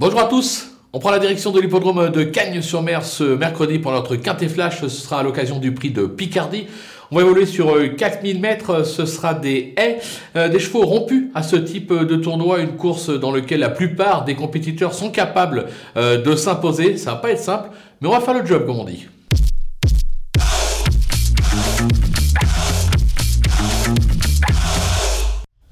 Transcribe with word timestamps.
Bonjour 0.00 0.20
à 0.20 0.24
tous 0.24 0.70
on 0.94 0.98
prend 0.98 1.10
la 1.10 1.18
direction 1.18 1.52
de 1.52 1.60
l'hippodrome 1.60 2.08
de 2.08 2.22
Cagnes-sur-Mer 2.22 3.04
ce 3.04 3.22
mercredi 3.22 3.78
pour 3.78 3.92
notre 3.92 4.16
quintet 4.16 4.48
flash. 4.48 4.80
Ce 4.80 4.88
sera 4.88 5.20
à 5.20 5.22
l'occasion 5.22 5.58
du 5.58 5.74
prix 5.74 5.90
de 5.90 6.06
Picardie. 6.06 6.68
On 7.10 7.16
va 7.16 7.20
évoluer 7.20 7.44
sur 7.44 7.76
4000 7.96 8.36
euh, 8.36 8.40
mètres. 8.40 8.86
Ce 8.86 9.04
sera 9.04 9.34
des 9.34 9.74
haies, 9.76 9.98
euh, 10.36 10.48
des 10.48 10.58
chevaux 10.58 10.86
rompus 10.86 11.26
à 11.34 11.42
ce 11.42 11.56
type 11.56 11.92
de 11.92 12.16
tournoi. 12.16 12.60
Une 12.60 12.78
course 12.78 13.10
dans 13.10 13.30
laquelle 13.30 13.60
la 13.60 13.68
plupart 13.68 14.24
des 14.24 14.34
compétiteurs 14.34 14.94
sont 14.94 15.10
capables 15.10 15.66
euh, 15.98 16.16
de 16.16 16.34
s'imposer. 16.34 16.96
Ça 16.96 17.10
va 17.10 17.16
pas 17.18 17.32
être 17.32 17.38
simple, 17.38 17.68
mais 18.00 18.08
on 18.08 18.12
va 18.12 18.20
faire 18.20 18.34
le 18.34 18.46
job 18.46 18.64
comme 18.64 18.80
on 18.80 18.84
dit. 18.84 19.06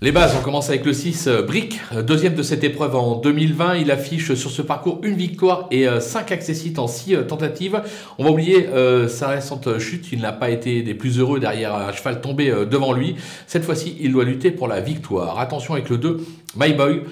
Les 0.00 0.12
bases, 0.12 0.36
on 0.38 0.42
commence 0.44 0.68
avec 0.68 0.84
le 0.84 0.92
6 0.92 1.26
euh, 1.26 1.42
Brick, 1.42 1.80
euh, 1.92 2.02
deuxième 2.02 2.36
de 2.36 2.44
cette 2.44 2.62
épreuve 2.62 2.94
en 2.94 3.16
2020. 3.16 3.78
Il 3.78 3.90
affiche 3.90 4.32
sur 4.34 4.48
ce 4.48 4.62
parcours 4.62 5.00
une 5.02 5.16
victoire 5.16 5.66
et 5.72 5.88
5 5.98 6.30
euh, 6.30 6.34
accessites 6.34 6.78
en 6.78 6.86
6 6.86 7.26
tentatives. 7.26 7.82
On 8.18 8.22
va 8.22 8.30
oublier 8.30 8.68
sa 9.08 9.26
récente 9.26 9.80
chute, 9.80 10.12
il 10.12 10.20
n'a 10.20 10.30
pas 10.30 10.50
été 10.50 10.82
des 10.82 10.94
plus 10.94 11.18
heureux 11.18 11.40
derrière 11.40 11.74
un 11.74 11.92
cheval 11.92 12.20
tombé 12.20 12.52
devant 12.70 12.92
lui. 12.92 13.16
Cette 13.48 13.64
fois-ci, 13.64 13.96
il 14.00 14.12
doit 14.12 14.22
lutter 14.22 14.52
pour 14.52 14.68
la 14.68 14.80
victoire. 14.80 15.40
Attention 15.40 15.74
avec 15.74 15.88
le 15.88 15.98
2 15.98 16.20
My 16.56 16.72
Boy, 16.72 17.02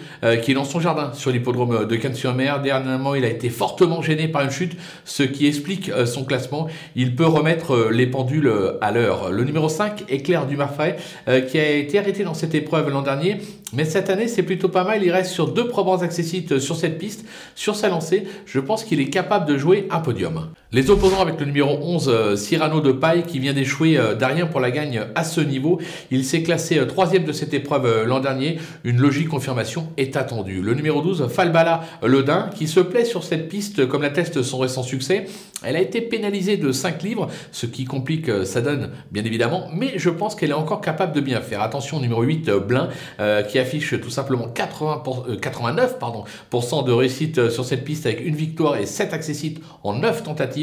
qui 0.42 0.50
est 0.50 0.54
dans 0.54 0.64
son 0.64 0.80
jardin 0.80 1.12
sur 1.12 1.30
l'hippodrome 1.30 1.86
de 1.86 1.96
Cannes-sur-Mer. 1.96 2.62
Dernièrement, 2.62 3.14
il 3.14 3.24
a 3.24 3.28
été 3.28 3.48
fortement 3.50 4.02
gêné 4.02 4.28
par 4.28 4.42
une 4.42 4.50
chute, 4.50 4.76
ce 5.04 5.22
qui 5.22 5.46
explique 5.46 5.90
son 6.06 6.24
classement. 6.24 6.68
Il 6.94 7.14
peut 7.14 7.26
remettre 7.26 7.90
les 7.90 8.06
pendules 8.06 8.52
à 8.80 8.92
l'heure. 8.92 9.30
Le 9.30 9.44
numéro 9.44 9.68
5, 9.68 10.04
Éclair 10.08 10.46
du 10.46 10.56
Marfay, 10.56 10.96
qui 11.48 11.58
a 11.58 11.70
été 11.70 11.98
arrêté 11.98 12.24
dans 12.24 12.34
cette 12.34 12.54
épreuve 12.54 12.75
l'an 12.82 13.02
dernier. 13.02 13.40
Mais 13.72 13.84
cette 13.84 14.10
année, 14.10 14.28
c'est 14.28 14.42
plutôt 14.42 14.68
pas 14.68 14.84
mal. 14.84 15.02
Il 15.02 15.10
reste 15.10 15.32
sur 15.32 15.48
deux 15.48 15.68
probands 15.68 16.02
accessites 16.02 16.58
sur 16.58 16.76
cette 16.76 16.98
piste. 16.98 17.24
Sur 17.54 17.76
sa 17.76 17.88
lancée, 17.88 18.26
je 18.46 18.60
pense 18.60 18.84
qu'il 18.84 19.00
est 19.00 19.10
capable 19.10 19.46
de 19.46 19.58
jouer 19.58 19.86
un 19.90 20.00
podium. 20.00 20.48
Les 20.72 20.90
opposants 20.90 21.20
avec 21.20 21.38
le 21.38 21.46
numéro 21.46 21.78
11, 21.80 22.08
euh, 22.08 22.34
Cyrano 22.34 22.80
de 22.80 22.90
Paille, 22.90 23.22
qui 23.22 23.38
vient 23.38 23.52
d'échouer 23.52 23.96
euh, 23.96 24.16
d'Arien 24.16 24.46
pour 24.46 24.58
la 24.58 24.72
gagne 24.72 25.00
à 25.14 25.22
ce 25.22 25.40
niveau. 25.40 25.80
Il 26.10 26.24
s'est 26.24 26.42
classé 26.42 26.76
euh, 26.76 26.86
troisième 26.86 27.22
de 27.22 27.30
cette 27.30 27.54
épreuve 27.54 28.02
l'an 28.04 28.18
dernier. 28.18 28.58
Une 28.82 28.98
logique 28.98 29.28
confirmation 29.28 29.86
est 29.96 30.16
attendue. 30.16 30.62
Le 30.62 30.74
numéro 30.74 31.02
12, 31.02 31.28
Falbala 31.28 31.84
Ledin, 32.02 32.50
qui 32.52 32.66
se 32.66 32.80
plaît 32.80 33.04
sur 33.04 33.22
cette 33.22 33.48
piste 33.48 33.86
comme 33.86 34.02
l'atteste 34.02 34.42
son 34.42 34.58
récent 34.58 34.82
succès. 34.82 35.26
Elle 35.62 35.76
a 35.76 35.80
été 35.80 36.00
pénalisée 36.00 36.56
de 36.56 36.72
5 36.72 37.00
livres, 37.04 37.28
ce 37.52 37.66
qui 37.66 37.84
complique 37.84 38.28
sa 38.44 38.60
donne, 38.60 38.90
bien 39.12 39.24
évidemment. 39.24 39.68
Mais 39.72 39.92
je 39.96 40.10
pense 40.10 40.34
qu'elle 40.34 40.50
est 40.50 40.54
encore 40.54 40.80
capable 40.80 41.14
de 41.14 41.20
bien 41.20 41.40
faire. 41.40 41.62
Attention, 41.62 41.98
numéro 41.98 42.22
8, 42.22 42.50
Blin, 42.50 42.90
qui 43.48 43.58
affiche 43.58 43.98
tout 43.98 44.10
simplement 44.10 44.48
80 44.48 45.02
89 45.40 45.98
pardon, 45.98 46.24
de 46.84 46.92
réussite 46.92 47.48
sur 47.48 47.64
cette 47.64 47.84
piste 47.84 48.04
avec 48.04 48.20
une 48.24 48.36
victoire 48.36 48.76
et 48.76 48.84
7 48.84 49.14
accessites 49.14 49.62
en 49.82 49.94
9 49.94 50.24
tentatives 50.24 50.55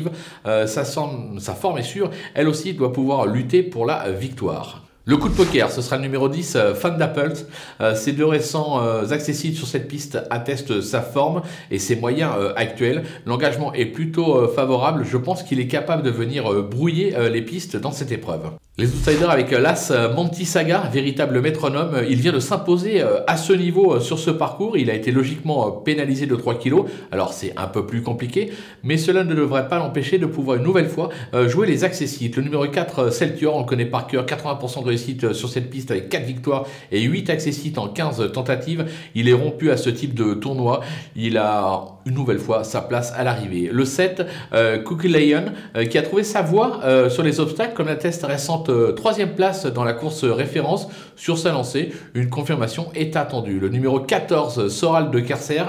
euh, 0.46 0.68
sa, 0.68 0.84
sa 0.84 1.54
forme 1.56 1.78
est 1.78 1.84
sûre, 1.84 2.10
elle 2.34 2.48
aussi 2.48 2.74
doit 2.74 2.94
pouvoir 2.94 3.26
lutter 3.26 3.64
pour 3.64 3.86
la 3.86 4.12
victoire. 4.12 4.82
Le 5.06 5.18
coup 5.18 5.28
de 5.28 5.34
poker, 5.34 5.70
ce 5.70 5.82
sera 5.82 5.98
le 5.98 6.02
numéro 6.02 6.30
10, 6.30 6.56
euh, 6.56 6.74
Fan 6.74 6.98
d'Apple. 6.98 7.34
Euh, 7.82 7.94
ces 7.94 8.14
deux 8.14 8.26
récents 8.26 8.82
euh, 8.82 9.06
accessibles 9.12 9.58
sur 9.58 9.68
cette 9.68 9.90
piste 9.90 10.18
attestent 10.30 10.80
sa 10.80 11.02
forme 11.02 11.42
et 11.72 11.78
ses 11.78 11.98
moyens 11.98 12.32
actuels. 12.56 13.04
L'engagement 13.26 13.74
est 13.74 13.88
plutôt 13.88 14.48
favorable. 14.48 15.04
Je 15.04 15.18
pense 15.18 15.44
qu'il 15.44 15.60
est 15.60 15.68
capable 15.68 16.04
de 16.04 16.10
venir 16.10 16.64
brouiller 16.64 17.14
les 17.30 17.42
pistes 17.42 17.76
dans 17.76 17.92
cette 17.92 18.12
épreuve. 18.12 18.52
Les 18.78 18.88
outsiders 18.88 19.30
avec 19.30 19.52
l'As 19.52 19.94
Saga, 20.46 20.90
véritable 20.92 21.42
métronome, 21.42 22.02
il 22.10 22.20
vient 22.20 22.32
de 22.32 22.40
s'imposer 22.40 23.04
à 23.28 23.38
ce 23.38 23.54
niveau 23.54 24.00
sur 24.00 24.18
ce 24.18 24.32
parcours. 24.32 24.78
Il 24.78 24.90
a 24.90 24.94
été 24.94 25.12
logiquement 25.12 25.70
pénalisé 25.72 26.26
de 26.26 26.36
3 26.36 26.56
kg. 26.56 26.84
Alors 27.12 27.34
c'est 27.34 27.54
un 27.58 27.68
peu 27.68 27.86
plus 27.86 28.02
compliqué, 28.02 28.52
mais 28.84 28.98
cela 28.98 29.24
ne 29.24 29.36
devrait 29.36 29.68
pas 29.68 29.78
l'empêcher 29.78 30.18
de 30.18 30.26
pouvoir 30.26 30.58
une 30.58 30.64
nouvelle 30.64 30.90
fois 30.90 31.10
jouer 31.48 31.68
les 31.68 31.84
accessibles. 31.84 32.38
Le 32.38 32.44
numéro 32.44 32.66
4, 32.68 33.12
Celtior, 33.12 33.56
on 33.56 33.60
le 33.60 33.66
connaît 33.66 33.86
par 33.86 34.08
cœur, 34.08 34.26
80% 34.26 34.84
de 34.84 34.93
réussite 34.94 35.34
sur 35.34 35.50
cette 35.50 35.70
piste 35.70 35.92
avec 35.92 36.10
4 36.10 36.24
victoires 36.24 36.66
et 36.92 37.02
8 37.02 37.30
accessites 37.30 37.78
en 37.78 37.88
15 37.88 38.32
tentatives. 38.32 38.86
Il 39.16 39.28
est 39.28 39.34
rompu 39.34 39.72
à 39.72 39.78
ce 39.78 39.90
type 39.90 40.14
de 40.14 40.34
tournoi. 40.36 40.82
Il 41.16 41.38
a 41.38 41.86
une 42.06 42.14
nouvelle 42.14 42.40
fois 42.40 42.64
sa 42.64 42.82
place 42.82 43.14
à 43.16 43.24
l'arrivée. 43.24 43.70
Le 43.72 43.86
7, 43.86 44.26
euh, 44.54 44.78
Cookie 44.80 45.08
Lion, 45.08 45.46
euh, 45.76 45.86
qui 45.86 45.98
a 45.98 46.02
trouvé 46.02 46.24
sa 46.24 46.42
voie 46.42 46.82
euh, 46.84 47.10
sur 47.10 47.24
les 47.24 47.40
obstacles, 47.40 47.74
comme 47.74 47.88
la 47.88 47.96
test 47.96 48.24
récente 48.24 48.70
troisième 48.96 49.36
place 49.36 49.66
dans 49.66 49.84
la 49.84 49.94
course 49.94 50.24
référence 50.26 50.88
sur 51.16 51.38
sa 51.38 51.52
lancée. 51.52 51.92
Une 52.14 52.30
confirmation 52.30 52.92
est 52.94 53.16
attendue. 53.16 53.60
Le 53.60 53.70
numéro 53.70 54.00
14, 54.00 54.68
Soral 54.68 55.12
de 55.12 55.20
Kerser, 55.20 55.64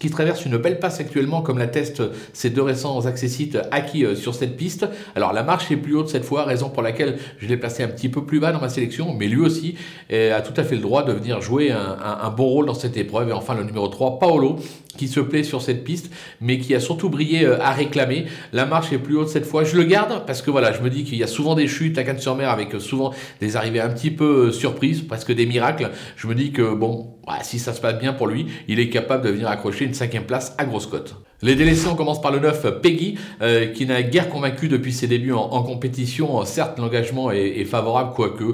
qui 0.00 0.10
traverse 0.10 0.44
une 0.44 0.56
belle 0.56 0.78
passe 0.78 1.00
actuellement, 1.00 1.42
comme 1.42 1.58
l'attestent 1.58 2.02
ces 2.32 2.50
deux 2.50 2.62
récents 2.62 3.06
accessites 3.06 3.58
acquis 3.70 4.04
euh, 4.04 4.14
sur 4.14 4.34
cette 4.34 4.56
piste. 4.56 4.86
Alors 5.14 5.32
la 5.32 5.42
marche 5.42 5.70
est 5.70 5.76
plus 5.76 5.96
haute 5.96 6.08
cette 6.08 6.24
fois, 6.24 6.44
raison 6.44 6.68
pour 6.68 6.82
laquelle 6.82 7.18
je 7.38 7.46
l'ai 7.46 7.56
placé 7.56 7.82
un 7.82 7.88
petit 7.88 8.08
peu 8.08 8.24
plus 8.24 8.40
bas 8.40 8.52
dans 8.52 8.60
ma 8.60 8.68
sélection, 8.68 9.14
mais 9.14 9.28
lui 9.28 9.40
aussi 9.40 9.76
a 10.10 10.40
tout 10.40 10.58
à 10.58 10.64
fait 10.64 10.76
le 10.76 10.82
droit 10.82 11.04
de 11.04 11.12
venir 11.12 11.40
jouer 11.40 11.70
un, 11.70 11.96
un 12.22 12.30
bon 12.30 12.46
rôle 12.46 12.66
dans 12.66 12.74
cette 12.74 12.96
épreuve. 12.96 13.30
Et 13.30 13.32
enfin 13.32 13.54
le 13.54 13.64
numéro 13.64 13.88
3, 13.88 14.18
Paolo, 14.18 14.56
qui 14.96 15.08
se 15.08 15.20
plaît 15.20 15.42
sur 15.42 15.62
cette 15.62 15.84
piste, 15.84 16.12
mais 16.40 16.58
qui 16.58 16.74
a 16.74 16.80
surtout 16.80 17.08
brillé 17.08 17.44
euh, 17.44 17.60
à 17.60 17.72
réclamer. 17.72 18.26
La 18.52 18.66
marche 18.66 18.92
est 18.92 18.98
plus 18.98 19.16
haute 19.16 19.28
cette 19.28 19.46
fois. 19.46 19.64
Je 19.64 19.76
le 19.76 19.84
garde 19.84 20.24
parce 20.26 20.42
que 20.42 20.50
voilà, 20.50 20.72
je 20.72 20.82
me 20.82 20.90
dis 20.90 21.04
qu'il 21.04 21.18
y 21.18 21.22
a 21.22 21.26
souvent 21.26 21.54
des 21.54 21.68
chutes 21.68 21.98
à 21.98 22.04
Cannes-sur-Mer 22.04 22.50
avec 22.50 22.74
euh, 22.74 22.80
souvent 22.80 23.12
des 23.40 23.56
arrivées 23.56 23.80
un 23.80 23.90
petit 23.90 24.10
peu 24.10 24.52
surprises, 24.52 25.02
presque 25.02 25.32
des 25.32 25.46
miracles. 25.46 25.90
Je 26.16 26.26
me 26.26 26.34
dis 26.34 26.52
que 26.52 26.74
bon, 26.74 27.14
si 27.42 27.58
ça 27.58 27.72
se 27.72 27.80
passe 27.80 27.98
bien 27.98 28.12
pour 28.12 28.26
lui, 28.26 28.46
il 28.68 28.80
est 28.80 28.88
capable 28.88 29.24
de 29.24 29.30
venir 29.30 29.48
accrocher 29.48 29.84
une 29.84 29.94
cinquième 29.94 30.24
place 30.24 30.54
à 30.58 30.64
grosse 30.64 30.86
cote. 30.86 31.25
Les 31.42 31.54
délaissés, 31.54 31.86
on 31.86 31.96
commence 31.96 32.22
par 32.22 32.32
le 32.32 32.38
9, 32.38 32.80
Peggy, 32.80 33.18
euh, 33.42 33.66
qui 33.66 33.84
n'a 33.84 34.02
guère 34.02 34.30
convaincu 34.30 34.68
depuis 34.68 34.92
ses 34.94 35.06
débuts 35.06 35.34
en, 35.34 35.62
compétition. 35.62 36.42
Certes, 36.46 36.78
l'engagement 36.78 37.30
est, 37.30 37.64
favorable, 37.64 38.12
quoique 38.14 38.44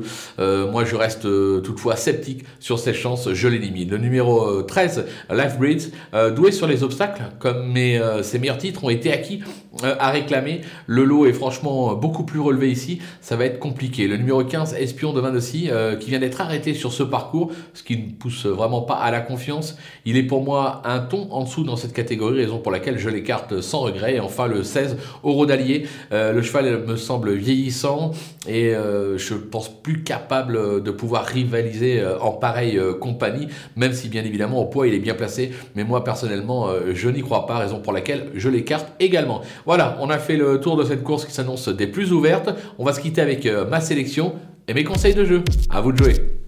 euh, 0.41 0.71
moi 0.71 0.85
je 0.85 0.97
reste 0.97 1.27
euh, 1.27 1.61
toutefois 1.61 1.95
sceptique 1.95 2.45
sur 2.59 2.81
ses 2.81 2.93
chances, 2.93 3.33
je 3.33 3.47
l'élimine. 3.47 3.89
Le 3.89 3.99
numéro 3.99 4.63
13, 4.63 5.07
Life 5.31 5.59
Breeds, 5.59 5.93
doué 6.35 6.51
sur 6.51 6.67
les 6.67 6.83
obstacles, 6.83 7.23
comme 7.39 7.73
ses 8.23 8.39
meilleurs 8.39 8.59
titres 8.59 8.83
ont 8.83 8.91
été 8.91 9.13
acquis 9.13 9.43
à 9.83 10.11
réclamer. 10.11 10.63
Le 10.87 11.05
lot 11.05 11.27
est 11.27 11.33
franchement 11.33 11.95
beaucoup 11.95 12.25
plus 12.25 12.41
relevé 12.41 12.71
ici, 12.71 13.01
ça 13.21 13.37
va 13.37 13.45
être 13.45 13.59
compliqué. 13.59 14.09
Le 14.09 14.17
numéro 14.17 14.43
15, 14.43 14.75
Espion 14.75 15.13
de 15.13 15.21
Vindocy, 15.21 15.71
qui 16.01 16.11
vient 16.11 16.19
d'être 16.19 16.41
arrêté 16.41 16.75
sur 16.75 16.93
ce 16.93 17.03
parcours, 17.03 17.53
ce 17.75 17.83
qui 17.83 17.97
ne 17.97 18.11
pousse 18.11 18.47
vraiment 18.47 18.83
pas 18.83 18.95
à 18.95 19.11
la 19.11 19.21
confiance. 19.21 19.77
Il 20.05 20.17
est 20.17 20.23
pour 20.25 20.43
moi 20.43 20.83
un 20.85 20.99
ton 20.99 21.31
en 21.31 21.45
dessous 21.45 21.65
dans 21.65 21.77
cette 21.77 21.93
catégorie, 21.93 22.39
raison 22.39 22.59
pour 22.59 22.72
laquelle 22.73 22.99
je 22.99 23.09
l'écarte 23.09 23.61
sans 23.61 23.81
regret. 23.81 24.17
Et 24.17 24.21
enfin 24.21 24.49
le 24.49 24.65
16, 24.65 24.97
Oro 25.23 25.47
d'Allier. 25.47 25.87
Euh, 26.13 26.33
le 26.33 26.43
cheval 26.43 26.85
me 26.87 26.97
semble 26.97 27.33
vieillissant 27.33 28.13
et 28.49 28.75
euh, 28.75 29.17
je 29.19 29.35
pense 29.35 29.69
plus 29.69 30.03
capable 30.03 30.83
de 30.83 30.91
pouvoir 30.91 31.25
rivaliser 31.25 32.01
euh, 32.01 32.19
en 32.19 32.33
pareille 32.33 32.81
compagnie, 33.01 33.49
même 33.77 33.93
si 33.93 34.09
bien 34.09 34.25
évidemment 34.25 34.61
au 34.61 34.67
poids 34.67 34.87
il 34.87 34.95
est 34.95 34.99
bien 34.99 35.15
placé. 35.15 35.53
Mais 35.77 35.85
moi 35.85 36.05
personnellement, 36.05 36.69
je 36.93 37.09
n'y 37.09 37.21
crois 37.21 37.47
pas, 37.47 37.59
raison 37.59 37.81
pour 37.81 37.93
laquelle 37.93 38.31
je 38.35 38.49
l'écarte 38.49 38.89
également. 38.99 39.43
Voilà, 39.67 39.97
on 40.01 40.11
a 40.11 40.19
fait 40.19 40.37
le 40.37 40.61
tour 40.61 40.77
de 40.77 40.85
cette 40.85 41.03
course 41.03 41.25
qui 41.25 41.33
s'annonce 41.33 41.69
des 41.69 41.87
plus 41.87 42.13
ouvertes. 42.13 42.51
On 42.79 42.85
va 42.85 42.93
se 42.93 43.01
quitter 43.01 43.21
avec 43.21 43.47
ma 43.71 43.81
sélection 43.81 44.35
et 44.67 44.75
mes 44.75 44.85
conseils 44.85 45.15
de 45.15 45.25
jeu. 45.25 45.43
À 45.71 45.81
vous 45.81 45.93
de 45.93 45.99
jouer. 45.99 46.42